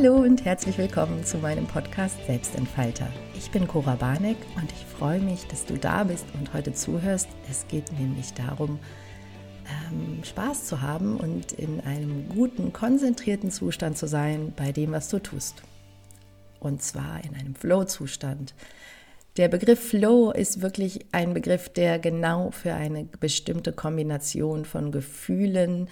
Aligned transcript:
Hallo 0.00 0.18
und 0.18 0.44
herzlich 0.44 0.78
willkommen 0.78 1.24
zu 1.24 1.38
meinem 1.38 1.66
Podcast 1.66 2.24
Selbstentfalter. 2.24 3.08
Ich 3.36 3.50
bin 3.50 3.66
Cora 3.66 3.96
Barneck 3.96 4.36
und 4.54 4.70
ich 4.70 4.86
freue 4.86 5.18
mich, 5.18 5.44
dass 5.48 5.66
du 5.66 5.76
da 5.76 6.04
bist 6.04 6.24
und 6.38 6.54
heute 6.54 6.72
zuhörst. 6.72 7.26
Es 7.50 7.66
geht 7.66 7.90
nämlich 7.98 8.32
darum, 8.32 8.78
ähm, 9.66 10.22
Spaß 10.22 10.66
zu 10.66 10.82
haben 10.82 11.16
und 11.16 11.50
in 11.50 11.80
einem 11.80 12.28
guten, 12.28 12.72
konzentrierten 12.72 13.50
Zustand 13.50 13.98
zu 13.98 14.06
sein 14.06 14.52
bei 14.54 14.70
dem, 14.70 14.92
was 14.92 15.08
du 15.08 15.18
tust. 15.18 15.64
Und 16.60 16.80
zwar 16.80 17.24
in 17.24 17.34
einem 17.34 17.56
Flow-Zustand. 17.56 18.54
Der 19.36 19.48
Begriff 19.48 19.88
Flow 19.88 20.30
ist 20.30 20.62
wirklich 20.62 21.06
ein 21.10 21.34
Begriff, 21.34 21.70
der 21.70 21.98
genau 21.98 22.52
für 22.52 22.72
eine 22.72 23.08
bestimmte 23.18 23.72
Kombination 23.72 24.64
von 24.64 24.92
Gefühlen, 24.92 25.88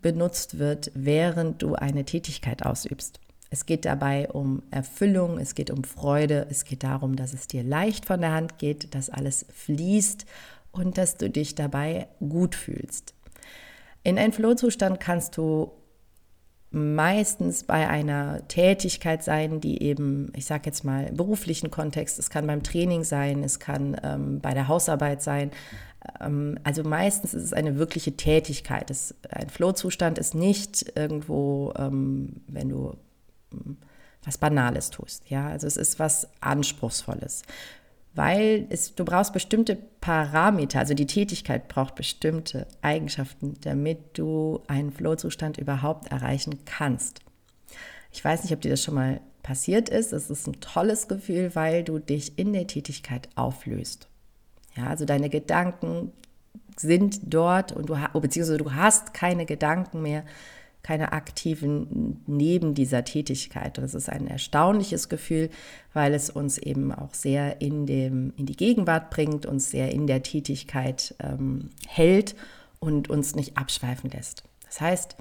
benutzt 0.00 0.58
wird, 0.58 0.90
während 0.94 1.62
du 1.62 1.74
eine 1.74 2.04
Tätigkeit 2.04 2.64
ausübst. 2.64 3.20
Es 3.50 3.66
geht 3.66 3.84
dabei 3.84 4.30
um 4.30 4.62
Erfüllung, 4.70 5.38
es 5.38 5.54
geht 5.54 5.70
um 5.70 5.84
Freude, 5.84 6.46
es 6.48 6.64
geht 6.64 6.84
darum, 6.84 7.16
dass 7.16 7.34
es 7.34 7.46
dir 7.46 7.62
leicht 7.62 8.06
von 8.06 8.20
der 8.22 8.32
Hand 8.32 8.58
geht, 8.58 8.94
dass 8.94 9.10
alles 9.10 9.44
fließt 9.52 10.24
und 10.70 10.96
dass 10.96 11.16
du 11.16 11.28
dich 11.28 11.54
dabei 11.54 12.08
gut 12.18 12.54
fühlst. 12.54 13.14
In 14.04 14.18
einen 14.18 14.32
Flow-Zustand 14.32 15.00
kannst 15.00 15.36
du 15.36 15.70
meistens 16.72 17.64
bei 17.64 17.88
einer 17.88 18.46
Tätigkeit 18.48 19.22
sein, 19.22 19.60
die 19.60 19.82
eben, 19.82 20.32
ich 20.34 20.46
sage 20.46 20.62
jetzt 20.66 20.84
mal, 20.84 21.04
im 21.04 21.16
beruflichen 21.16 21.70
Kontext, 21.70 22.18
es 22.18 22.30
kann 22.30 22.46
beim 22.46 22.62
Training 22.62 23.04
sein, 23.04 23.44
es 23.44 23.60
kann 23.60 23.96
ähm, 24.02 24.40
bei 24.40 24.54
der 24.54 24.68
Hausarbeit 24.68 25.22
sein, 25.22 25.50
ähm, 26.20 26.58
also 26.64 26.82
meistens 26.82 27.34
ist 27.34 27.44
es 27.44 27.52
eine 27.52 27.78
wirkliche 27.78 28.16
Tätigkeit. 28.16 28.90
Es, 28.90 29.14
ein 29.28 29.48
Flow-Zustand 29.48 30.18
ist 30.18 30.34
nicht 30.34 30.92
irgendwo, 30.96 31.72
ähm, 31.76 32.42
wenn 32.48 32.68
du 32.68 32.96
ähm, 33.52 33.76
was 34.24 34.38
Banales 34.38 34.90
tust. 34.90 35.28
Ja, 35.30 35.48
also 35.48 35.66
es 35.66 35.76
ist 35.76 35.98
was 35.98 36.28
Anspruchsvolles. 36.40 37.42
Weil 38.14 38.66
es, 38.68 38.94
du 38.94 39.04
brauchst 39.04 39.32
bestimmte 39.32 39.76
Parameter, 40.00 40.78
also 40.78 40.92
die 40.92 41.06
Tätigkeit 41.06 41.68
braucht 41.68 41.94
bestimmte 41.94 42.66
Eigenschaften, 42.82 43.54
damit 43.62 44.18
du 44.18 44.60
einen 44.66 44.92
Flow-Zustand 44.92 45.56
überhaupt 45.56 46.08
erreichen 46.12 46.64
kannst. 46.66 47.20
Ich 48.10 48.22
weiß 48.22 48.42
nicht, 48.42 48.52
ob 48.52 48.60
dir 48.60 48.70
das 48.70 48.82
schon 48.82 48.94
mal 48.94 49.20
passiert 49.42 49.88
ist. 49.88 50.12
Es 50.12 50.28
ist 50.28 50.46
ein 50.46 50.60
tolles 50.60 51.08
Gefühl, 51.08 51.54
weil 51.54 51.84
du 51.84 51.98
dich 51.98 52.38
in 52.38 52.52
der 52.52 52.66
Tätigkeit 52.66 53.28
auflöst. 53.34 54.08
Ja, 54.76 54.86
also 54.88 55.04
deine 55.04 55.30
Gedanken 55.30 56.12
sind 56.76 57.20
dort 57.22 57.72
und 57.72 57.88
du 57.88 57.96
beziehungsweise 58.20 58.58
du 58.58 58.74
hast 58.74 59.14
keine 59.14 59.46
Gedanken 59.46 60.02
mehr, 60.02 60.24
keine 60.82 61.12
aktiven 61.12 62.22
neben 62.26 62.74
dieser 62.74 63.04
Tätigkeit. 63.04 63.78
Das 63.78 63.94
ist 63.94 64.08
ein 64.08 64.26
erstaunliches 64.26 65.08
Gefühl, 65.08 65.50
weil 65.92 66.12
es 66.14 66.28
uns 66.28 66.58
eben 66.58 66.92
auch 66.92 67.14
sehr 67.14 67.60
in, 67.60 67.86
dem, 67.86 68.32
in 68.36 68.46
die 68.46 68.56
Gegenwart 68.56 69.10
bringt, 69.10 69.46
uns 69.46 69.70
sehr 69.70 69.92
in 69.92 70.06
der 70.06 70.22
Tätigkeit 70.22 71.14
ähm, 71.20 71.70
hält 71.86 72.34
und 72.80 73.08
uns 73.08 73.36
nicht 73.36 73.56
abschweifen 73.56 74.10
lässt. 74.10 74.42
Das 74.64 74.80
heißt, 74.80 75.16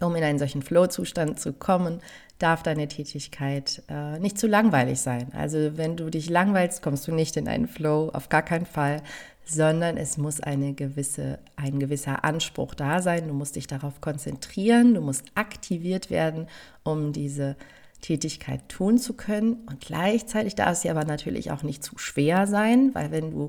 um 0.00 0.14
in 0.16 0.24
einen 0.24 0.38
solchen 0.38 0.62
Flow-Zustand 0.62 1.40
zu 1.40 1.52
kommen, 1.52 2.00
darf 2.38 2.62
deine 2.62 2.88
Tätigkeit 2.88 3.82
äh, 3.88 4.18
nicht 4.18 4.36
zu 4.36 4.48
langweilig 4.48 5.00
sein. 5.00 5.28
Also 5.32 5.76
wenn 5.76 5.96
du 5.96 6.10
dich 6.10 6.28
langweilst, 6.28 6.82
kommst 6.82 7.06
du 7.06 7.12
nicht 7.12 7.36
in 7.36 7.46
einen 7.46 7.68
Flow, 7.68 8.10
auf 8.12 8.28
gar 8.28 8.42
keinen 8.42 8.66
Fall, 8.66 9.02
sondern 9.44 9.96
es 9.96 10.16
muss 10.16 10.40
eine 10.40 10.72
gewisse, 10.74 11.38
ein 11.56 11.78
gewisser 11.78 12.24
Anspruch 12.24 12.74
da 12.74 13.02
sein. 13.02 13.28
Du 13.28 13.34
musst 13.34 13.56
dich 13.56 13.66
darauf 13.66 14.00
konzentrieren, 14.00 14.94
du 14.94 15.00
musst 15.00 15.24
aktiviert 15.34 16.10
werden, 16.10 16.46
um 16.84 17.12
diese 17.12 17.56
Tätigkeit 18.00 18.68
tun 18.68 18.98
zu 18.98 19.14
können. 19.14 19.54
Und 19.66 19.80
gleichzeitig 19.80 20.54
darf 20.54 20.76
sie 20.76 20.90
aber 20.90 21.04
natürlich 21.04 21.50
auch 21.50 21.62
nicht 21.62 21.82
zu 21.82 21.98
schwer 21.98 22.46
sein, 22.46 22.94
weil 22.94 23.10
wenn 23.10 23.30
du 23.30 23.48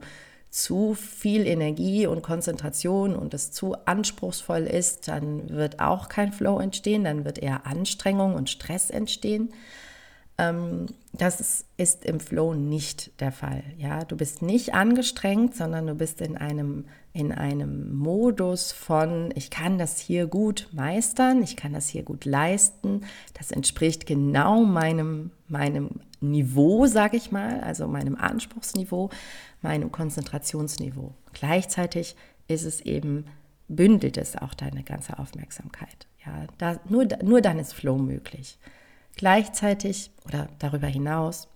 zu 0.49 0.93
viel 0.93 1.47
Energie 1.47 2.05
und 2.05 2.21
Konzentration 2.21 3.15
und 3.15 3.33
es 3.33 3.51
zu 3.51 3.75
anspruchsvoll 3.85 4.61
ist, 4.61 5.07
dann 5.07 5.49
wird 5.49 5.79
auch 5.79 6.09
kein 6.09 6.31
Flow 6.31 6.59
entstehen, 6.59 7.03
dann 7.03 7.25
wird 7.25 7.39
eher 7.39 7.65
Anstrengung 7.65 8.35
und 8.35 8.51
Stress 8.51 8.91
entstehen. 8.91 9.51
Ähm, 10.37 10.87
das 11.11 11.65
ist 11.77 12.05
im 12.05 12.19
Flow 12.19 12.53
nicht 12.53 13.19
der 13.19 13.31
Fall. 13.31 13.63
Ja, 13.77 14.03
du 14.03 14.17
bist 14.17 14.41
nicht 14.41 14.73
angestrengt, 14.73 15.55
sondern 15.55 15.85
du 15.85 15.95
bist 15.95 16.21
in 16.21 16.37
einem, 16.37 16.85
in 17.13 17.31
einem 17.31 17.95
Modus 17.95 18.71
von, 18.71 19.31
ich 19.35 19.51
kann 19.51 19.77
das 19.77 19.99
hier 19.99 20.25
gut 20.25 20.69
meistern, 20.71 21.43
ich 21.43 21.55
kann 21.55 21.73
das 21.73 21.87
hier 21.87 22.03
gut 22.03 22.25
leisten. 22.25 23.01
Das 23.35 23.51
entspricht 23.51 24.07
genau 24.07 24.63
meinem, 24.63 25.31
meinem 25.47 26.01
Niveau, 26.19 26.87
sage 26.87 27.17
ich 27.17 27.31
mal, 27.31 27.61
also 27.61 27.87
meinem 27.87 28.15
Anspruchsniveau 28.15 29.11
meinem 29.63 29.91
Konzentrationsniveau. 29.91 31.13
Gleichzeitig 31.31 32.15
ist 32.47 32.65
es 32.65 32.81
eben, 32.81 33.25
bündelt 33.67 34.17
es 34.17 34.35
auch 34.35 34.53
deine 34.53 34.83
ganze 34.83 35.17
Aufmerksamkeit. 35.17 36.07
Ja, 36.25 36.45
da, 36.57 36.79
nur, 36.87 37.07
nur 37.23 37.41
dann 37.41 37.57
ist 37.57 37.73
Flow 37.73 37.97
möglich. 37.97 38.59
Gleichzeitig 39.15 40.11
oder 40.25 40.47
darüber 40.59 40.87
hinaus 40.87 41.47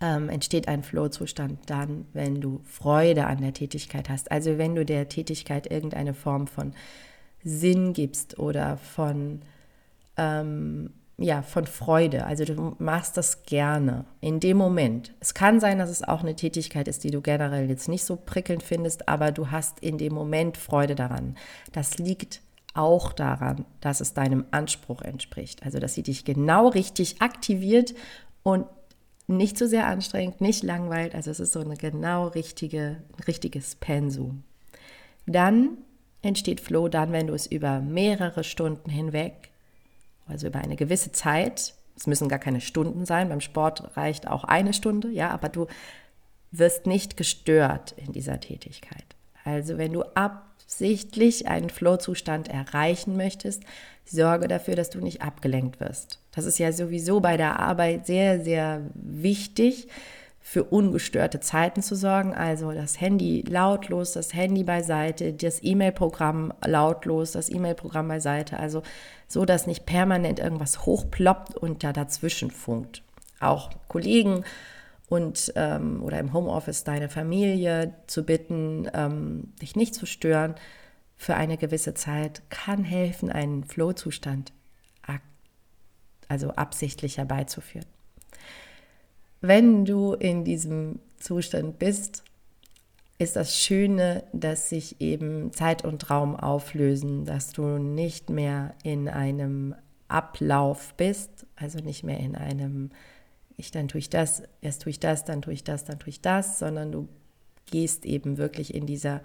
ähm, 0.00 0.28
entsteht 0.28 0.68
ein 0.68 0.82
Flow-Zustand 0.82 1.58
dann, 1.66 2.06
wenn 2.12 2.40
du 2.40 2.60
Freude 2.64 3.26
an 3.26 3.40
der 3.40 3.52
Tätigkeit 3.52 4.08
hast. 4.08 4.30
Also 4.30 4.58
wenn 4.58 4.74
du 4.74 4.84
der 4.84 5.08
Tätigkeit 5.08 5.70
irgendeine 5.70 6.14
Form 6.14 6.46
von 6.46 6.74
Sinn 7.42 7.92
gibst 7.92 8.38
oder 8.38 8.76
von 8.76 9.42
ähm, 10.16 10.90
ja, 11.18 11.40
von 11.40 11.66
Freude. 11.66 12.26
Also 12.26 12.44
du 12.44 12.76
machst 12.78 13.16
das 13.16 13.44
gerne 13.44 14.04
in 14.20 14.38
dem 14.38 14.58
Moment. 14.58 15.14
Es 15.18 15.32
kann 15.32 15.60
sein, 15.60 15.78
dass 15.78 15.88
es 15.88 16.02
auch 16.02 16.20
eine 16.20 16.36
Tätigkeit 16.36 16.88
ist, 16.88 17.04
die 17.04 17.10
du 17.10 17.22
generell 17.22 17.70
jetzt 17.70 17.88
nicht 17.88 18.04
so 18.04 18.16
prickelnd 18.16 18.62
findest, 18.62 19.08
aber 19.08 19.32
du 19.32 19.50
hast 19.50 19.80
in 19.80 19.96
dem 19.96 20.12
Moment 20.12 20.58
Freude 20.58 20.94
daran. 20.94 21.36
Das 21.72 21.96
liegt 21.96 22.42
auch 22.76 23.12
daran, 23.12 23.64
dass 23.80 24.00
es 24.00 24.14
deinem 24.14 24.44
Anspruch 24.50 25.02
entspricht. 25.02 25.64
Also 25.64 25.78
dass 25.78 25.94
sie 25.94 26.02
dich 26.02 26.24
genau 26.24 26.68
richtig 26.68 27.22
aktiviert 27.22 27.94
und 28.42 28.66
nicht 29.26 29.58
zu 29.58 29.64
so 29.64 29.70
sehr 29.70 29.86
anstrengend, 29.86 30.40
nicht 30.40 30.62
langweilt. 30.62 31.14
Also 31.14 31.30
es 31.30 31.40
ist 31.40 31.52
so 31.52 31.60
eine 31.60 31.76
genau 31.76 32.28
richtige, 32.28 33.02
ein 33.16 33.22
richtiges 33.26 33.74
Pensum. 33.76 34.44
Dann 35.26 35.78
entsteht 36.22 36.60
Flow 36.60 36.88
dann, 36.88 37.12
wenn 37.12 37.26
du 37.26 37.34
es 37.34 37.46
über 37.46 37.80
mehrere 37.80 38.44
Stunden 38.44 38.90
hinweg 38.90 39.50
also 40.26 40.46
über 40.48 40.60
eine 40.60 40.76
gewisse 40.76 41.12
Zeit. 41.12 41.74
Es 41.96 42.06
müssen 42.06 42.28
gar 42.28 42.38
keine 42.38 42.60
Stunden 42.60 43.06
sein, 43.06 43.28
beim 43.28 43.40
Sport 43.40 43.96
reicht 43.96 44.28
auch 44.28 44.44
eine 44.44 44.74
Stunde, 44.74 45.10
ja, 45.10 45.30
aber 45.30 45.48
du 45.48 45.66
wirst 46.50 46.86
nicht 46.86 47.16
gestört 47.16 47.92
in 47.92 48.12
dieser 48.12 48.40
Tätigkeit. 48.40 49.15
Also 49.46 49.78
wenn 49.78 49.92
du 49.92 50.02
absichtlich 50.14 51.46
einen 51.46 51.70
Flow-Zustand 51.70 52.48
erreichen 52.48 53.16
möchtest, 53.16 53.62
sorge 54.04 54.48
dafür, 54.48 54.74
dass 54.74 54.90
du 54.90 54.98
nicht 54.98 55.22
abgelenkt 55.22 55.78
wirst. 55.78 56.20
Das 56.32 56.44
ist 56.46 56.58
ja 56.58 56.72
sowieso 56.72 57.20
bei 57.20 57.36
der 57.36 57.60
Arbeit 57.60 58.06
sehr, 58.06 58.40
sehr 58.40 58.82
wichtig, 58.94 59.88
für 60.40 60.62
ungestörte 60.62 61.40
Zeiten 61.40 61.82
zu 61.82 61.96
sorgen. 61.96 62.32
Also 62.32 62.70
das 62.70 63.00
Handy 63.00 63.42
lautlos, 63.48 64.12
das 64.12 64.32
Handy 64.32 64.62
beiseite, 64.62 65.32
das 65.32 65.62
E-Mail-Programm 65.62 66.52
lautlos, 66.64 67.32
das 67.32 67.50
E-Mail-Programm 67.50 68.06
beiseite. 68.06 68.58
Also 68.58 68.82
so, 69.26 69.44
dass 69.44 69.66
nicht 69.66 69.86
permanent 69.86 70.38
irgendwas 70.38 70.86
hochploppt 70.86 71.56
und 71.56 71.82
da 71.82 71.92
dazwischen 71.92 72.52
funkt. 72.52 73.02
Auch 73.40 73.70
Kollegen 73.88 74.44
und 75.08 75.52
ähm, 75.56 76.02
oder 76.02 76.18
im 76.18 76.32
Homeoffice 76.32 76.84
deine 76.84 77.08
Familie 77.08 77.94
zu 78.06 78.24
bitten, 78.24 78.88
ähm, 78.94 79.52
dich 79.62 79.76
nicht 79.76 79.94
zu 79.94 80.06
stören 80.06 80.54
für 81.16 81.34
eine 81.34 81.56
gewisse 81.56 81.94
Zeit, 81.94 82.42
kann 82.50 82.84
helfen, 82.84 83.30
einen 83.30 83.64
Flow-Zustand 83.64 84.52
also 86.28 86.50
absichtlich 86.50 87.18
herbeizuführen 87.18 87.86
wenn 89.40 89.84
du 89.84 90.14
in 90.14 90.44
diesem 90.44 91.00
Zustand 91.18 91.78
bist, 91.78 92.22
ist 93.18 93.36
das 93.36 93.56
Schöne, 93.56 94.24
dass 94.32 94.68
sich 94.68 95.00
eben 95.00 95.52
Zeit 95.52 95.84
und 95.84 96.10
Raum 96.10 96.36
auflösen, 96.36 97.24
dass 97.24 97.52
du 97.52 97.78
nicht 97.78 98.28
mehr 98.28 98.74
in 98.82 99.08
einem 99.08 99.74
Ablauf 100.08 100.94
bist, 100.94 101.46
also 101.56 101.78
nicht 101.78 102.04
mehr 102.04 102.20
in 102.20 102.36
einem, 102.36 102.90
ich 103.56 103.70
dann 103.70 103.88
tue 103.88 103.98
ich 103.98 104.10
das, 104.10 104.42
erst 104.60 104.82
tue 104.82 104.90
ich 104.90 105.00
das, 105.00 105.24
dann 105.24 105.42
tue 105.42 105.52
ich 105.52 105.64
das, 105.64 105.84
dann 105.84 105.98
tue 105.98 106.10
ich 106.10 106.20
das, 106.20 106.58
sondern 106.58 106.92
du 106.92 107.08
gehst 107.70 108.04
eben 108.04 108.36
wirklich 108.36 108.74
in 108.74 108.86
dieser, 108.86 109.22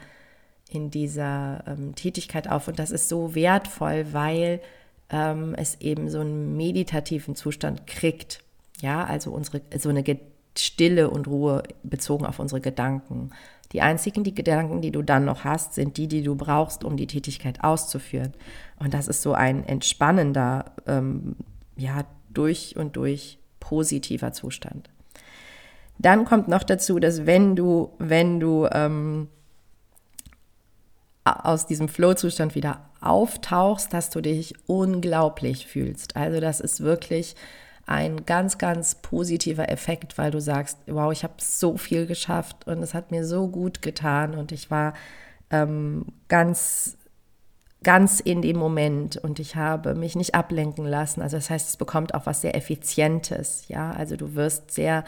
in 0.70 0.90
dieser 0.90 1.64
ähm, 1.68 1.96
Tätigkeit 1.96 2.50
auf. 2.50 2.68
Und 2.68 2.80
das 2.80 2.92
ist 2.92 3.10
so 3.10 3.36
wertvoll, 3.36 4.08
weil 4.12 4.62
ähm, 5.10 5.54
es 5.56 5.80
eben 5.82 6.10
so 6.10 6.22
einen 6.22 6.56
meditativen 6.56 7.36
Zustand 7.36 7.88
kriegt. 7.88 8.44
Ja, 8.82 9.04
also 9.04 9.32
unsere, 9.32 9.62
so 9.78 9.90
eine 9.90 10.04
Stille 10.58 11.10
und 11.10 11.28
Ruhe 11.28 11.64
bezogen 11.84 12.26
auf 12.26 12.40
unsere 12.40 12.62
Gedanken. 12.62 13.30
Die 13.74 13.82
einzigen 13.82 14.24
die 14.24 14.36
Gedanken, 14.36 14.82
die 14.82 14.92
du 14.92 15.02
dann 15.02 15.26
noch 15.26 15.44
hast, 15.44 15.76
sind 15.76 15.98
die, 15.98 16.08
die 16.08 16.24
du 16.24 16.36
brauchst, 16.36 16.84
um 16.84 16.98
die 16.98 17.08
Tätigkeit 17.08 17.64
auszuführen. 17.64 18.34
Und 18.80 18.94
das 18.94 19.08
ist 19.08 19.22
so 19.22 19.34
ein 19.34 19.66
entspannender, 19.66 20.72
ähm, 20.88 21.36
ja, 21.78 22.04
durch 22.34 22.76
und 22.76 22.96
durch 22.98 23.38
positiver 23.62 24.34
Zustand. 24.34 24.90
Dann 25.98 26.26
kommt 26.26 26.50
noch 26.50 26.64
dazu, 26.64 27.00
dass 27.00 27.26
wenn 27.26 27.56
du, 27.56 27.94
wenn 28.00 28.42
du 28.42 28.68
ähm, 28.72 29.30
aus 31.24 31.68
diesem 31.68 31.88
Flow-Zustand 31.88 32.56
wieder 32.56 32.90
auftauchst, 33.00 33.94
dass 33.94 34.10
du 34.10 34.22
dich 34.22 34.56
unglaublich 34.68 35.68
fühlst. 35.68 36.16
Also 36.18 36.40
das 36.40 36.60
ist 36.60 36.82
wirklich 36.82 37.36
ein 37.86 38.26
ganz, 38.26 38.58
ganz 38.58 38.96
positiver 38.96 39.70
Effekt, 39.70 40.18
weil 40.18 40.32
du 40.32 40.40
sagst, 40.40 40.80
wow, 40.88 41.12
ich 41.12 41.24
habe 41.24 41.34
so 41.38 41.78
viel 41.78 42.06
geschafft 42.06 42.68
und 42.68 42.82
es 42.82 42.94
hat 42.94 43.12
mir 43.12 43.26
so 43.26 43.48
gut 43.48 43.82
getan 43.82 44.36
und 44.36 44.52
ich 44.52 44.72
war 44.72 44.94
ähm, 45.50 46.06
ganz, 46.28 46.98
ganz 47.84 48.20
in 48.20 48.42
dem 48.42 48.58
Moment 48.58 49.18
und 49.18 49.40
ich 49.40 49.56
habe 49.56 49.96
mich 49.96 50.16
nicht 50.16 50.36
ablenken 50.36 50.86
lassen. 50.86 51.22
Also 51.22 51.38
das 51.38 51.50
heißt, 51.50 51.70
es 51.70 51.78
bekommt 51.78 52.14
auch 52.14 52.26
was 52.26 52.42
sehr 52.42 52.56
Effizientes, 52.56 53.68
ja. 53.68 53.92
Also 53.92 54.16
du 54.16 54.36
wirst 54.36 54.72
sehr, 54.72 55.04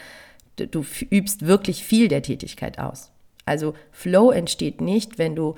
du 0.56 0.84
übst 1.10 1.46
wirklich 1.46 1.84
viel 1.84 2.08
der 2.08 2.22
Tätigkeit 2.22 2.78
aus. 2.78 3.12
Also 3.44 3.74
Flow 3.92 4.30
entsteht 4.30 4.80
nicht, 4.80 5.18
wenn 5.18 5.36
du 5.36 5.54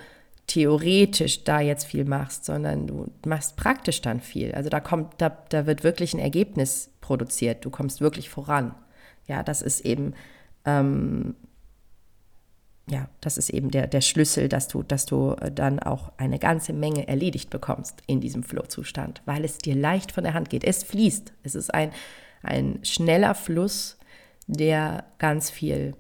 theoretisch 0.46 1.44
da 1.44 1.60
jetzt 1.60 1.84
viel 1.84 2.04
machst, 2.04 2.44
sondern 2.44 2.86
du 2.86 3.10
machst 3.24 3.56
praktisch 3.56 4.00
dann 4.00 4.20
viel. 4.20 4.52
Also 4.52 4.68
da 4.68 4.80
kommt, 4.80 5.14
da, 5.18 5.30
da 5.48 5.66
wird 5.66 5.84
wirklich 5.84 6.14
ein 6.14 6.20
Ergebnis 6.20 6.90
produziert. 7.00 7.64
Du 7.64 7.70
kommst 7.70 8.00
wirklich 8.00 8.30
voran. 8.30 8.74
Ja, 9.26 9.42
das 9.42 9.62
ist 9.62 9.80
eben, 9.80 10.14
ähm, 10.64 11.34
ja, 12.88 13.08
das 13.20 13.36
ist 13.36 13.50
eben 13.50 13.70
der, 13.70 13.88
der 13.88 14.00
Schlüssel, 14.00 14.48
dass 14.48 14.68
du, 14.68 14.82
dass 14.82 15.06
du 15.06 15.34
dann 15.52 15.80
auch 15.80 16.12
eine 16.18 16.38
ganze 16.38 16.72
Menge 16.72 17.08
erledigt 17.08 17.50
bekommst 17.50 18.02
in 18.06 18.20
diesem 18.20 18.44
Flow-Zustand, 18.44 19.22
weil 19.24 19.44
es 19.44 19.58
dir 19.58 19.74
leicht 19.74 20.12
von 20.12 20.22
der 20.22 20.34
Hand 20.34 20.50
geht. 20.50 20.62
Es 20.62 20.84
fließt. 20.84 21.32
Es 21.42 21.56
ist 21.56 21.74
ein, 21.74 21.90
ein 22.42 22.78
schneller 22.84 23.34
Fluss, 23.34 23.98
der 24.46 25.04
ganz 25.18 25.50
viel 25.50 25.94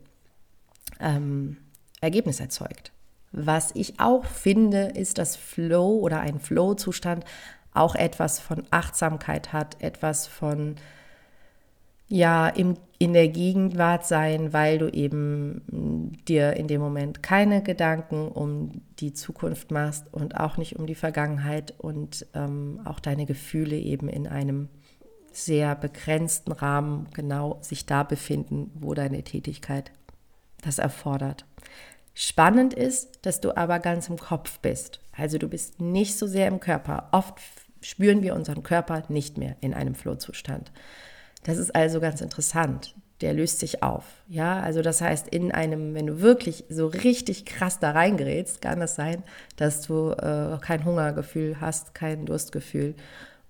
ähm, 1.00 1.56
Ergebnis 2.00 2.38
erzeugt. 2.38 2.92
Was 3.32 3.72
ich 3.74 3.98
auch 3.98 4.24
finde, 4.24 4.92
ist, 4.94 5.18
dass 5.18 5.34
Flow 5.34 5.98
oder 5.98 6.20
ein 6.20 6.38
Flow-Zustand 6.38 7.24
auch 7.74 7.96
etwas 7.96 8.38
von 8.38 8.64
Achtsamkeit 8.70 9.52
hat, 9.52 9.82
etwas 9.82 10.28
von 10.28 10.76
ja 12.08 12.48
im, 12.48 12.74
in 12.98 13.12
der 13.12 13.28
Gegenwart 13.28 14.06
sein, 14.06 14.52
weil 14.52 14.78
du 14.78 14.88
eben 14.88 16.16
dir 16.28 16.54
in 16.54 16.68
dem 16.68 16.80
Moment 16.80 17.22
keine 17.22 17.62
Gedanken 17.62 18.28
um 18.28 18.82
die 19.00 19.12
Zukunft 19.12 19.70
machst 19.70 20.06
und 20.12 20.36
auch 20.38 20.56
nicht 20.56 20.76
um 20.76 20.86
die 20.86 20.94
Vergangenheit 20.94 21.74
und 21.78 22.26
ähm, 22.34 22.80
auch 22.84 23.00
deine 23.00 23.26
Gefühle 23.26 23.76
eben 23.76 24.08
in 24.08 24.26
einem 24.26 24.68
sehr 25.32 25.74
begrenzten 25.74 26.52
Rahmen 26.52 27.08
genau 27.12 27.58
sich 27.60 27.84
da 27.84 28.02
befinden, 28.02 28.70
wo 28.74 28.94
deine 28.94 29.22
Tätigkeit 29.22 29.90
das 30.62 30.78
erfordert. 30.78 31.44
Spannend 32.14 32.72
ist, 32.72 33.26
dass 33.26 33.42
du 33.42 33.54
aber 33.54 33.78
ganz 33.78 34.08
im 34.08 34.16
Kopf 34.16 34.58
bist. 34.60 35.00
Also 35.14 35.36
du 35.36 35.48
bist 35.48 35.80
nicht 35.80 36.16
so 36.16 36.26
sehr 36.26 36.48
im 36.48 36.60
Körper. 36.60 37.08
Oft 37.12 37.34
spüren 37.82 38.22
wir 38.22 38.34
unseren 38.34 38.62
Körper 38.62 39.02
nicht 39.08 39.36
mehr 39.36 39.56
in 39.60 39.74
einem 39.74 39.94
Flohzustand. 39.94 40.72
Das 41.46 41.58
ist 41.58 41.74
also 41.76 42.00
ganz 42.00 42.20
interessant. 42.20 42.96
Der 43.20 43.32
löst 43.32 43.60
sich 43.60 43.82
auf. 43.82 44.04
Ja, 44.28 44.60
also 44.60 44.82
das 44.82 45.00
heißt, 45.00 45.28
in 45.28 45.52
einem, 45.52 45.94
wenn 45.94 46.08
du 46.08 46.20
wirklich 46.20 46.64
so 46.68 46.88
richtig 46.88 47.46
krass 47.46 47.78
da 47.78 47.92
reingerätst, 47.92 48.60
kann 48.60 48.82
es 48.82 48.96
sein, 48.96 49.22
dass 49.54 49.82
du 49.82 50.10
äh, 50.10 50.58
kein 50.60 50.84
Hungergefühl 50.84 51.60
hast, 51.60 51.94
kein 51.94 52.26
Durstgefühl 52.26 52.94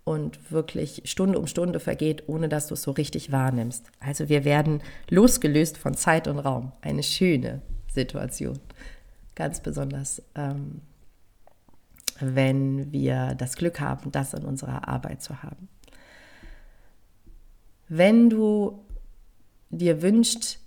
und 0.05 0.53
wirklich 0.53 1.03
Stunde 1.07 1.39
um 1.39 1.47
Stunde 1.47 1.81
vergeht, 1.81 2.25
ohne 2.29 2.51
dass 2.51 2.69
du 2.69 2.75
es 2.75 2.83
so 2.83 2.91
richtig 2.91 3.33
wahrnimmst. 3.33 3.87
Also 3.99 4.29
wir 4.29 4.45
werden 4.45 4.83
losgelöst 5.09 5.79
von 5.79 5.95
Zeit 5.95 6.29
und 6.29 6.39
Raum. 6.39 6.73
Eine 6.83 7.03
schöne, 7.03 7.63
Situation. 7.89 8.59
Ganz 9.35 9.61
besonders, 9.61 10.23
ähm, 10.35 10.83
wenn 12.21 12.93
wir 12.93 13.35
das 13.37 13.57
Glück 13.57 13.81
haben, 13.81 14.13
das 14.13 14.35
in 14.35 14.45
unserer 14.45 14.87
Arbeit 14.87 15.23
zu 15.23 15.43
haben. 15.43 15.69
Wenn 17.89 18.31
du 18.31 18.85
dir 19.71 20.03
wünschst, 20.03 20.59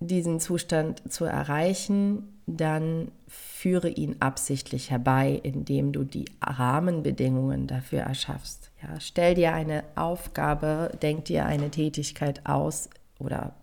diesen 0.00 0.40
Zustand 0.40 1.12
zu 1.12 1.24
erreichen, 1.24 2.40
dann 2.46 3.12
führe 3.28 3.88
ihn 3.88 4.16
absichtlich 4.20 4.90
herbei, 4.90 5.38
indem 5.42 5.92
du 5.92 6.04
die 6.04 6.24
Rahmenbedingungen 6.42 7.66
dafür 7.66 8.00
erschaffst. 8.00 8.70
Ja, 8.82 8.98
stell 8.98 9.34
dir 9.34 9.52
eine 9.52 9.84
Aufgabe, 9.94 10.90
denk 11.02 11.26
dir 11.26 11.44
eine 11.44 11.70
Tätigkeit 11.70 12.46
aus 12.46 12.88
oder 13.18 13.54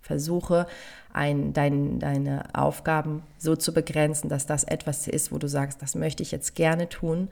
versuche 0.00 0.66
ein, 1.12 1.52
dein, 1.52 1.98
deine 1.98 2.44
Aufgaben 2.54 3.22
so 3.38 3.56
zu 3.56 3.72
begrenzen, 3.72 4.28
dass 4.28 4.46
das 4.46 4.64
etwas 4.64 5.08
ist, 5.08 5.32
wo 5.32 5.38
du 5.38 5.48
sagst, 5.48 5.82
das 5.82 5.94
möchte 5.94 6.22
ich 6.22 6.30
jetzt 6.30 6.54
gerne 6.54 6.88
tun. 6.88 7.28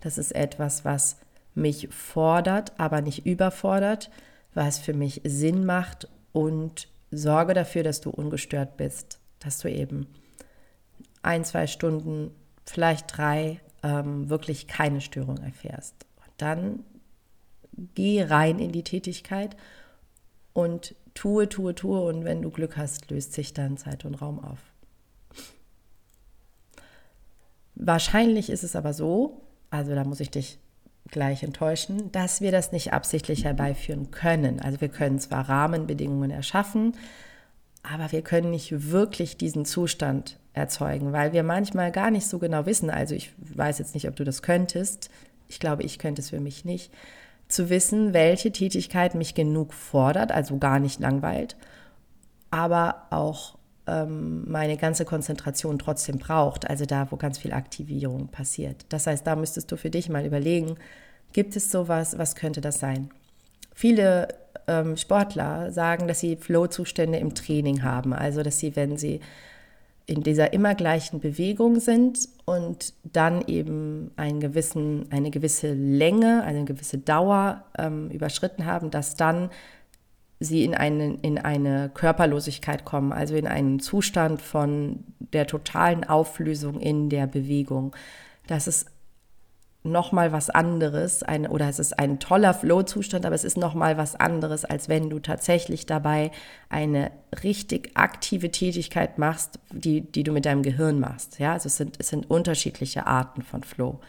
Das 0.00 0.18
ist 0.18 0.32
etwas, 0.32 0.84
was 0.84 1.16
mich 1.54 1.88
fordert, 1.90 2.72
aber 2.78 3.00
nicht 3.00 3.26
überfordert, 3.26 4.10
was 4.54 4.78
für 4.78 4.94
mich 4.94 5.20
Sinn 5.24 5.64
macht 5.64 6.08
und 6.32 6.88
sorge 7.10 7.54
dafür, 7.54 7.82
dass 7.82 8.00
du 8.00 8.10
ungestört 8.10 8.76
bist, 8.76 9.18
dass 9.40 9.58
du 9.58 9.70
eben 9.70 10.06
ein, 11.22 11.44
zwei 11.44 11.66
Stunden, 11.66 12.30
vielleicht 12.64 13.16
drei, 13.16 13.60
ähm, 13.82 14.30
wirklich 14.30 14.66
keine 14.66 15.00
Störung 15.00 15.38
erfährst. 15.38 15.94
Und 16.16 16.32
dann 16.38 16.84
geh 17.94 18.22
rein 18.22 18.58
in 18.58 18.72
die 18.72 18.84
Tätigkeit 18.84 19.56
und 20.52 20.94
tue, 21.14 21.48
tue, 21.48 21.74
tue 21.74 22.00
und 22.00 22.24
wenn 22.24 22.42
du 22.42 22.50
Glück 22.50 22.76
hast, 22.76 23.10
löst 23.10 23.32
sich 23.32 23.54
dann 23.54 23.76
Zeit 23.76 24.04
und 24.04 24.14
Raum 24.14 24.38
auf. 24.38 24.58
Wahrscheinlich 27.74 28.50
ist 28.50 28.62
es 28.62 28.76
aber 28.76 28.92
so, 28.92 29.42
also 29.70 29.94
da 29.94 30.04
muss 30.04 30.20
ich 30.20 30.30
dich 30.30 30.58
gleich 31.10 31.42
enttäuschen, 31.42 32.10
dass 32.12 32.40
wir 32.40 32.50
das 32.50 32.72
nicht 32.72 32.92
absichtlich 32.92 33.44
herbeiführen 33.44 34.10
können. 34.10 34.60
Also 34.60 34.80
wir 34.80 34.88
können 34.88 35.18
zwar 35.18 35.48
Rahmenbedingungen 35.48 36.30
erschaffen, 36.30 36.96
aber 37.82 38.10
wir 38.12 38.22
können 38.22 38.50
nicht 38.50 38.90
wirklich 38.90 39.36
diesen 39.36 39.64
Zustand 39.64 40.38
erzeugen, 40.54 41.12
weil 41.12 41.32
wir 41.32 41.42
manchmal 41.42 41.92
gar 41.92 42.10
nicht 42.10 42.26
so 42.26 42.38
genau 42.38 42.66
wissen. 42.66 42.88
Also 42.90 43.14
ich 43.14 43.32
weiß 43.38 43.78
jetzt 43.78 43.94
nicht, 43.94 44.08
ob 44.08 44.16
du 44.16 44.24
das 44.24 44.42
könntest. 44.42 45.10
Ich 45.48 45.60
glaube, 45.60 45.82
ich 45.82 45.98
könnte 45.98 46.22
es 46.22 46.30
für 46.30 46.40
mich 46.40 46.64
nicht 46.64 46.90
zu 47.48 47.68
wissen, 47.68 48.14
welche 48.14 48.52
Tätigkeit 48.52 49.14
mich 49.14 49.34
genug 49.34 49.74
fordert, 49.74 50.32
also 50.32 50.58
gar 50.58 50.78
nicht 50.78 51.00
langweilt, 51.00 51.56
aber 52.50 53.06
auch 53.10 53.58
ähm, 53.86 54.50
meine 54.50 54.76
ganze 54.76 55.04
Konzentration 55.04 55.78
trotzdem 55.78 56.18
braucht, 56.18 56.68
also 56.68 56.84
da, 56.86 57.10
wo 57.10 57.16
ganz 57.16 57.38
viel 57.38 57.52
Aktivierung 57.52 58.28
passiert. 58.28 58.86
Das 58.88 59.06
heißt, 59.06 59.26
da 59.26 59.36
müsstest 59.36 59.70
du 59.70 59.76
für 59.76 59.90
dich 59.90 60.08
mal 60.08 60.24
überlegen, 60.24 60.76
gibt 61.32 61.56
es 61.56 61.70
sowas, 61.70 62.16
was 62.18 62.34
könnte 62.34 62.60
das 62.60 62.78
sein? 62.78 63.10
Viele 63.74 64.28
ähm, 64.66 64.96
Sportler 64.96 65.70
sagen, 65.72 66.08
dass 66.08 66.20
sie 66.20 66.36
Flow-Zustände 66.36 67.18
im 67.18 67.34
Training 67.34 67.82
haben, 67.82 68.12
also 68.12 68.42
dass 68.42 68.58
sie, 68.58 68.76
wenn 68.76 68.96
sie 68.96 69.20
in 70.06 70.22
dieser 70.22 70.52
immer 70.52 70.74
gleichen 70.74 71.20
Bewegung 71.20 71.80
sind 71.80 72.28
und 72.44 72.92
dann 73.04 73.42
eben 73.46 74.10
einen 74.16 74.40
gewissen, 74.40 75.06
eine 75.10 75.30
gewisse 75.30 75.72
Länge, 75.72 76.42
eine 76.44 76.64
gewisse 76.64 76.98
Dauer 76.98 77.64
ähm, 77.78 78.10
überschritten 78.10 78.66
haben, 78.66 78.90
dass 78.90 79.16
dann 79.16 79.50
sie 80.40 80.64
in 80.64 80.74
eine, 80.74 81.14
in 81.22 81.38
eine 81.38 81.90
Körperlosigkeit 81.92 82.84
kommen, 82.84 83.12
also 83.12 83.34
in 83.34 83.46
einen 83.46 83.80
Zustand 83.80 84.42
von 84.42 85.04
der 85.18 85.46
totalen 85.46 86.04
Auflösung 86.04 86.80
in 86.80 87.08
der 87.08 87.26
Bewegung. 87.26 87.94
Das 88.46 88.66
ist 88.66 88.86
nochmal 89.84 90.32
was 90.32 90.48
anderes, 90.48 91.22
ein, 91.22 91.46
oder 91.46 91.68
es 91.68 91.78
ist 91.78 91.98
ein 91.98 92.18
toller 92.18 92.54
Flow-Zustand, 92.54 93.26
aber 93.26 93.34
es 93.34 93.44
ist 93.44 93.58
nochmal 93.58 93.98
was 93.98 94.16
anderes, 94.16 94.64
als 94.64 94.88
wenn 94.88 95.10
du 95.10 95.18
tatsächlich 95.18 95.84
dabei 95.84 96.30
eine 96.70 97.10
richtig 97.42 97.90
aktive 97.94 98.50
Tätigkeit 98.50 99.18
machst, 99.18 99.60
die, 99.70 100.00
die 100.00 100.22
du 100.22 100.32
mit 100.32 100.46
deinem 100.46 100.62
Gehirn 100.62 101.00
machst. 101.00 101.38
Ja, 101.38 101.52
also 101.52 101.66
es 101.66 101.76
sind, 101.76 101.96
es 101.98 102.08
sind 102.08 102.30
unterschiedliche 102.30 103.06
Arten 103.06 103.42
von 103.42 103.62
Flow. 103.62 104.00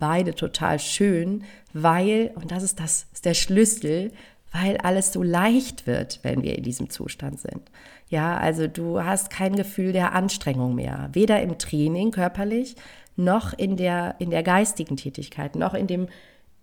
Beide 0.00 0.34
total 0.34 0.80
schön, 0.80 1.44
weil, 1.72 2.32
und 2.34 2.50
das 2.50 2.64
ist, 2.64 2.80
das 2.80 3.06
ist 3.12 3.24
der 3.24 3.34
Schlüssel, 3.34 4.10
weil 4.52 4.76
alles 4.78 5.12
so 5.12 5.22
leicht 5.22 5.86
wird, 5.86 6.20
wenn 6.22 6.42
wir 6.42 6.56
in 6.56 6.62
diesem 6.62 6.90
Zustand 6.90 7.40
sind. 7.40 7.70
Ja, 8.08 8.36
also 8.36 8.66
du 8.66 9.02
hast 9.02 9.30
kein 9.30 9.56
Gefühl 9.56 9.92
der 9.92 10.12
Anstrengung 10.12 10.74
mehr, 10.74 11.08
weder 11.12 11.40
im 11.40 11.58
Training 11.58 12.10
körperlich, 12.10 12.76
noch 13.16 13.52
in 13.54 13.76
der, 13.76 14.16
in 14.18 14.30
der 14.30 14.42
geistigen 14.42 14.96
Tätigkeit, 14.96 15.56
noch 15.56 15.74
in 15.74 15.86
dem 15.86 16.08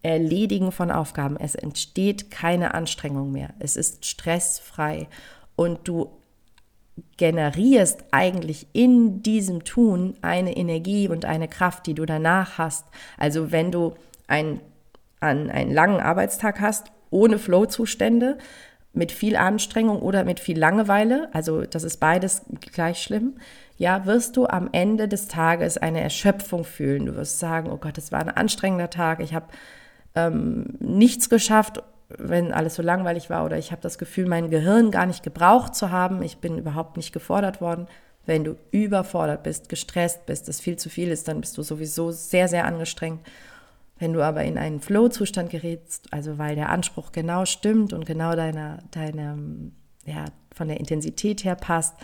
Erledigen 0.01 0.71
von 0.71 0.91
Aufgaben. 0.91 1.37
Es 1.37 1.55
entsteht 1.55 2.31
keine 2.31 2.73
Anstrengung 2.73 3.31
mehr. 3.31 3.49
Es 3.59 3.75
ist 3.75 4.05
stressfrei 4.05 5.07
und 5.55 5.87
du 5.87 6.11
generierst 7.17 8.03
eigentlich 8.11 8.67
in 8.73 9.23
diesem 9.23 9.63
Tun 9.63 10.15
eine 10.21 10.55
Energie 10.55 11.07
und 11.07 11.25
eine 11.25 11.47
Kraft, 11.47 11.87
die 11.87 11.93
du 11.93 12.05
danach 12.05 12.57
hast. 12.57 12.85
Also 13.17 13.51
wenn 13.51 13.71
du 13.71 13.95
ein, 14.27 14.61
an 15.19 15.49
einen 15.49 15.71
langen 15.71 15.99
Arbeitstag 15.99 16.61
hast, 16.61 16.91
ohne 17.09 17.39
Flow-Zustände, 17.39 18.37
mit 18.93 19.11
viel 19.11 19.35
Anstrengung 19.35 20.01
oder 20.01 20.23
mit 20.23 20.39
viel 20.39 20.57
Langeweile, 20.57 21.29
also 21.31 21.61
das 21.61 21.83
ist 21.83 21.97
beides 21.97 22.41
gleich 22.73 23.01
schlimm, 23.01 23.35
ja, 23.77 24.05
wirst 24.05 24.35
du 24.35 24.47
am 24.47 24.69
Ende 24.71 25.07
des 25.07 25.27
Tages 25.27 25.77
eine 25.77 26.01
Erschöpfung 26.01 26.65
fühlen. 26.65 27.05
Du 27.05 27.15
wirst 27.15 27.39
sagen, 27.39 27.71
oh 27.71 27.77
Gott, 27.77 27.97
es 27.97 28.11
war 28.11 28.19
ein 28.19 28.29
anstrengender 28.29 28.89
Tag, 28.89 29.21
ich 29.21 29.33
habe 29.33 29.45
ähm, 30.15 30.65
nichts 30.79 31.29
geschafft, 31.29 31.81
wenn 32.09 32.51
alles 32.51 32.75
so 32.75 32.81
langweilig 32.81 33.29
war 33.29 33.45
oder 33.45 33.57
ich 33.57 33.71
habe 33.71 33.81
das 33.81 33.97
Gefühl, 33.97 34.25
mein 34.25 34.49
Gehirn 34.49 34.91
gar 34.91 35.05
nicht 35.05 35.23
gebraucht 35.23 35.75
zu 35.75 35.91
haben, 35.91 36.21
ich 36.23 36.39
bin 36.39 36.57
überhaupt 36.57 36.97
nicht 36.97 37.13
gefordert 37.13 37.61
worden. 37.61 37.87
Wenn 38.25 38.43
du 38.43 38.57
überfordert 38.71 39.43
bist, 39.43 39.69
gestresst 39.69 40.25
bist, 40.25 40.47
das 40.47 40.59
viel 40.59 40.77
zu 40.77 40.89
viel 40.89 41.09
ist, 41.09 41.27
dann 41.27 41.39
bist 41.41 41.57
du 41.57 41.63
sowieso 41.63 42.11
sehr, 42.11 42.47
sehr 42.47 42.65
angestrengt. 42.65 43.21
Wenn 43.99 44.13
du 44.13 44.23
aber 44.23 44.43
in 44.45 44.57
einen 44.57 44.79
Flow-Zustand 44.79 45.49
gerätst, 45.49 46.07
also 46.11 46.37
weil 46.37 46.55
der 46.55 46.69
Anspruch 46.69 47.11
genau 47.11 47.45
stimmt 47.45 47.93
und 47.93 48.05
genau 48.05 48.35
deiner, 48.35 48.79
deiner, 48.91 49.37
ja, 50.05 50.25
von 50.55 50.69
der 50.69 50.79
Intensität 50.79 51.43
her 51.43 51.55
passt, 51.55 51.95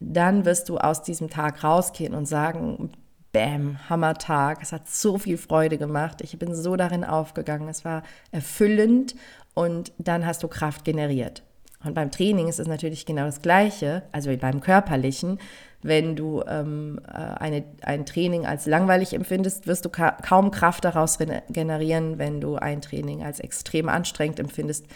dann 0.00 0.46
wirst 0.46 0.70
du 0.70 0.78
aus 0.78 1.02
diesem 1.02 1.28
Tag 1.28 1.62
rausgehen 1.62 2.14
und 2.14 2.26
sagen, 2.26 2.90
Bäm, 3.32 3.78
Hammertag, 3.88 4.60
es 4.62 4.72
hat 4.72 4.88
so 4.88 5.18
viel 5.18 5.36
Freude 5.36 5.78
gemacht, 5.78 6.20
ich 6.22 6.36
bin 6.38 6.54
so 6.54 6.74
darin 6.74 7.04
aufgegangen, 7.04 7.68
es 7.68 7.84
war 7.84 8.02
erfüllend 8.32 9.14
und 9.54 9.92
dann 9.98 10.26
hast 10.26 10.42
du 10.42 10.48
Kraft 10.48 10.84
generiert. 10.84 11.44
Und 11.84 11.94
beim 11.94 12.10
Training 12.10 12.48
ist 12.48 12.58
es 12.58 12.66
natürlich 12.66 13.06
genau 13.06 13.24
das 13.24 13.40
Gleiche, 13.40 14.02
also 14.12 14.30
wie 14.30 14.36
beim 14.36 14.60
körperlichen. 14.60 15.38
Wenn 15.82 16.14
du 16.14 16.42
ähm, 16.46 17.00
äh, 17.08 17.12
eine, 17.12 17.64
ein 17.82 18.04
Training 18.04 18.44
als 18.44 18.66
langweilig 18.66 19.14
empfindest, 19.14 19.66
wirst 19.66 19.84
du 19.84 19.88
ka 19.88 20.12
kaum 20.22 20.50
Kraft 20.50 20.84
daraus 20.84 21.18
generieren. 21.48 22.18
Wenn 22.18 22.40
du 22.40 22.56
ein 22.56 22.82
Training 22.82 23.22
als 23.22 23.40
extrem 23.40 23.88
anstrengend 23.88 24.38
empfindest, 24.38 24.86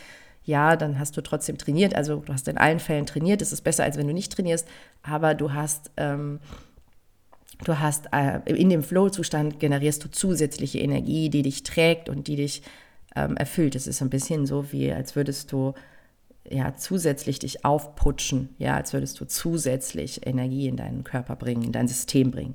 ja, 0.45 0.77
dann 0.77 0.99
hast 0.99 1.17
du 1.17 1.23
trotzdem 1.23 1.57
trainiert. 1.57 1.95
Also 1.95 2.17
du 2.17 2.33
hast 2.33 2.49
in 2.49 2.59
allen 2.59 2.81
Fällen 2.81 3.07
trainiert. 3.07 3.41
Es 3.41 3.53
ist 3.53 3.63
besser, 3.63 3.85
als 3.85 3.97
wenn 3.97 4.07
du 4.07 4.13
nicht 4.13 4.33
trainierst. 4.33 4.69
Aber 5.03 5.35
du 5.35 5.55
hast, 5.55 5.91
ähm, 5.97 6.39
du 7.65 7.79
hast 7.79 8.09
äh, 8.13 8.41
in 8.45 8.69
dem 8.69 8.83
Flow-Zustand 8.83 9.61
generierst 9.61 10.05
du 10.05 10.11
zusätzliche 10.11 10.81
Energie, 10.81 11.31
die 11.31 11.43
dich 11.43 11.63
trägt 11.63 12.11
und 12.11 12.29
die 12.29 12.37
dich 12.37 12.63
ähm, 13.17 13.39
erfüllt. 13.39 13.75
Es 13.75 13.87
ist 13.87 14.03
ein 14.03 14.11
bisschen 14.11 14.45
so, 14.45 14.71
wie 14.71 14.93
als 14.93 15.17
würdest 15.17 15.51
du 15.51 15.73
ja 16.51 16.75
zusätzlich 16.75 17.39
dich 17.39 17.65
aufputschen, 17.65 18.55
ja, 18.59 18.77
als 18.77 18.93
würdest 18.93 19.19
du 19.21 19.25
zusätzlich 19.25 20.27
Energie 20.27 20.69
in 20.69 20.77
deinen 20.77 21.05
Körper 21.05 21.37
bringen, 21.37 21.63
in 21.63 21.73
dein 21.73 21.89
System 21.89 22.31
bringen. 22.31 22.55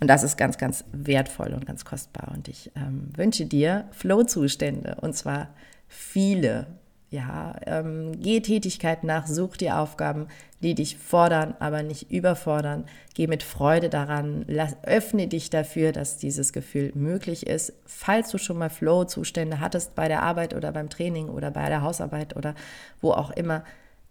Und 0.00 0.08
das 0.08 0.22
ist 0.22 0.36
ganz, 0.36 0.58
ganz 0.58 0.84
wertvoll 0.92 1.54
und 1.54 1.66
ganz 1.66 1.84
kostbar. 1.84 2.32
Und 2.34 2.48
ich 2.48 2.70
ähm, 2.76 3.08
wünsche 3.16 3.46
dir 3.46 3.88
Flow-Zustände 3.92 4.98
und 5.00 5.14
zwar 5.14 5.48
viele. 5.88 6.66
Ja, 7.08 7.56
ähm, 7.66 8.12
geh 8.20 8.40
Tätigkeit 8.40 9.04
nach, 9.04 9.26
such 9.26 9.56
dir 9.56 9.78
Aufgaben, 9.78 10.26
die 10.62 10.74
dich 10.74 10.96
fordern, 10.96 11.54
aber 11.58 11.82
nicht 11.82 12.10
überfordern. 12.10 12.84
Geh 13.14 13.26
mit 13.26 13.42
Freude 13.42 13.88
daran, 13.88 14.44
lass, 14.48 14.76
öffne 14.82 15.28
dich 15.28 15.50
dafür, 15.50 15.92
dass 15.92 16.16
dieses 16.16 16.52
Gefühl 16.52 16.92
möglich 16.94 17.46
ist. 17.46 17.72
Falls 17.84 18.30
du 18.30 18.38
schon 18.38 18.58
mal 18.58 18.70
Flow-Zustände 18.70 19.60
hattest 19.60 19.94
bei 19.94 20.08
der 20.08 20.22
Arbeit 20.22 20.54
oder 20.54 20.72
beim 20.72 20.88
Training 20.88 21.28
oder 21.28 21.50
bei 21.50 21.68
der 21.68 21.82
Hausarbeit 21.82 22.36
oder 22.36 22.54
wo 23.00 23.12
auch 23.12 23.30
immer, 23.30 23.64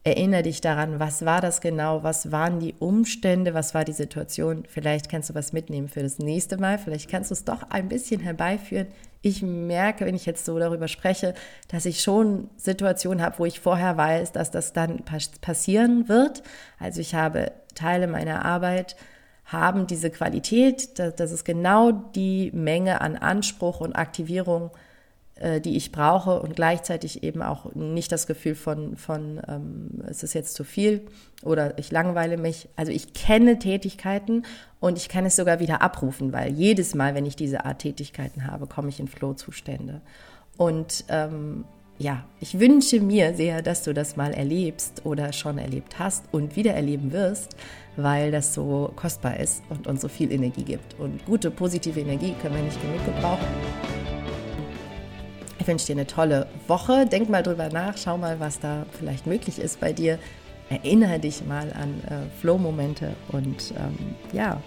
Erinnere 0.07 0.43
dich 0.43 0.61
daran, 0.61 0.99
was 0.99 1.25
war 1.25 1.41
das 1.41 1.61
genau, 1.61 2.03
was 2.03 2.31
waren 2.31 2.59
die 2.59 2.75
Umstände, 2.77 3.55
was 3.55 3.73
war 3.73 3.85
die 3.85 3.91
Situation. 3.91 4.63
Vielleicht 4.67 5.09
kannst 5.09 5.31
du 5.31 5.33
was 5.33 5.51
mitnehmen 5.51 5.89
für 5.89 6.03
das 6.03 6.19
nächste 6.19 6.57
Mal, 6.57 6.77
vielleicht 6.77 7.09
kannst 7.09 7.31
du 7.31 7.33
es 7.33 7.43
doch 7.43 7.71
ein 7.71 7.89
bisschen 7.89 8.19
herbeiführen. 8.19 8.85
Ich 9.25 9.41
merke, 9.41 10.05
wenn 10.05 10.13
ich 10.13 10.27
jetzt 10.27 10.45
so 10.45 10.59
darüber 10.59 10.87
spreche, 10.87 11.33
dass 11.69 11.87
ich 11.87 12.03
schon 12.03 12.47
Situationen 12.57 13.25
habe, 13.25 13.39
wo 13.39 13.45
ich 13.45 13.59
vorher 13.59 13.97
weiß, 13.97 14.33
dass 14.33 14.51
das 14.51 14.71
dann 14.71 15.03
passieren 15.41 16.07
wird. 16.07 16.43
Also 16.77 17.01
ich 17.01 17.15
habe 17.15 17.51
Teile 17.73 18.05
meiner 18.05 18.45
Arbeit, 18.45 18.95
haben 19.45 19.87
diese 19.87 20.11
Qualität, 20.11 20.99
dass, 20.99 21.15
dass 21.15 21.31
es 21.31 21.43
genau 21.43 21.91
die 21.91 22.51
Menge 22.53 23.01
an 23.01 23.15
Anspruch 23.15 23.79
und 23.81 23.95
Aktivierung 23.95 24.69
äh, 24.69 24.84
die 25.59 25.75
ich 25.75 25.91
brauche 25.91 26.39
und 26.41 26.55
gleichzeitig 26.55 27.23
eben 27.23 27.41
auch 27.41 27.75
nicht 27.75 28.11
das 28.11 28.25
Gefühl 28.25 28.55
von, 28.55 28.95
von 28.95 29.41
ähm, 29.47 30.03
es 30.07 30.23
ist 30.23 30.33
jetzt 30.33 30.53
zu 30.53 30.63
viel 30.63 31.01
oder 31.43 31.77
ich 31.77 31.91
langweile 31.91 32.37
mich. 32.37 32.69
Also 32.77 32.91
ich 32.91 33.13
kenne 33.13 33.59
Tätigkeiten 33.59 34.43
und 34.79 34.97
ich 34.97 35.09
kann 35.09 35.25
es 35.25 35.35
sogar 35.35 35.59
wieder 35.59 35.81
abrufen, 35.81 36.31
weil 36.31 36.53
jedes 36.53 36.95
Mal, 36.95 37.15
wenn 37.15 37.25
ich 37.25 37.35
diese 37.35 37.65
Art 37.65 37.79
Tätigkeiten 37.79 38.47
habe, 38.47 38.65
komme 38.65 38.87
ich 38.87 38.99
in 38.99 39.09
Flow-Zustände. 39.09 40.01
Und 40.55 41.03
ähm, 41.09 41.65
ja, 41.97 42.23
ich 42.39 42.59
wünsche 42.59 42.99
mir 42.99 43.33
sehr, 43.35 43.61
dass 43.61 43.83
du 43.83 43.93
das 43.93 44.15
mal 44.15 44.33
erlebst 44.33 45.05
oder 45.05 45.33
schon 45.33 45.57
erlebt 45.57 45.99
hast 45.99 46.25
und 46.31 46.55
wieder 46.55 46.73
erleben 46.73 47.11
wirst, 47.11 47.55
weil 47.95 48.31
das 48.31 48.53
so 48.53 48.91
kostbar 48.95 49.39
ist 49.39 49.63
und 49.69 49.87
uns 49.87 50.01
so 50.01 50.07
viel 50.07 50.31
Energie 50.31 50.63
gibt. 50.63 50.99
Und 50.99 51.25
gute, 51.25 51.51
positive 51.51 51.99
Energie 51.99 52.33
können 52.41 52.55
wir 52.55 52.63
nicht 52.63 52.81
genug 52.81 53.03
gebrauchen. 53.05 53.47
Ich 55.65 55.69
wünsche 55.69 55.87
dir 55.87 55.93
eine 55.93 56.05
tolle 56.05 56.45
Woche. 56.67 57.07
Denk 57.07 57.27
mal 57.27 57.41
drüber 57.41 57.69
nach, 57.69 57.97
schau 57.97 58.19
mal, 58.19 58.39
was 58.39 58.59
da 58.59 58.85
vielleicht 58.91 59.25
möglich 59.25 59.57
ist 59.57 59.79
bei 59.79 59.93
dir. 59.93 60.19
Erinnere 60.69 61.17
dich 61.17 61.43
mal 61.43 61.73
an 61.73 62.03
äh, 62.07 62.39
Flow-Momente 62.39 63.15
und 63.29 63.71
ähm, 63.71 64.15
ja, 64.31 64.61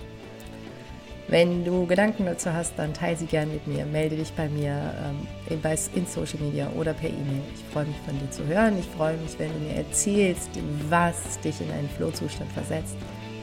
wenn 1.29 1.65
du 1.65 1.87
Gedanken 1.87 2.27
dazu 2.27 2.53
hast, 2.53 2.77
dann 2.81 2.95
teile 2.95 3.17
sie 3.17 3.27
gerne 3.27 3.53
mit 3.53 3.69
mir. 3.69 3.87
Melde 3.87 4.17
dich 4.17 4.33
bei 4.33 4.49
mir 4.49 4.93
ähm, 5.07 5.29
in, 5.49 5.61
in 5.95 6.05
Social 6.05 6.41
Media 6.41 6.69
oder 6.77 6.95
per 6.95 7.11
E-Mail. 7.11 7.43
Ich 7.55 7.73
freue 7.73 7.85
mich 7.85 7.97
von 8.05 8.19
dir 8.19 8.31
zu 8.33 8.45
hören. 8.47 8.77
Ich 8.81 8.87
freue 8.87 9.17
mich, 9.19 9.39
wenn 9.39 9.53
du 9.53 9.59
mir 9.61 9.77
erzählst, 9.77 10.51
was 10.89 11.39
dich 11.45 11.61
in 11.61 11.71
einen 11.71 11.89
Flow-Zustand 11.91 12.51
versetzt. 12.51 12.97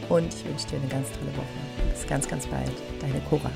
Und 0.09 0.27
ich 0.27 0.43
wünsche 0.43 0.67
dir 0.67 0.75
eine 0.75 0.87
ganz 0.87 1.07
tolle 1.07 1.31
Woche. 1.37 1.89
Bis 1.93 2.05
ganz, 2.05 2.27
ganz 2.27 2.45
bald. 2.47 2.73
Deine 2.99 3.21
Cora. 3.29 3.49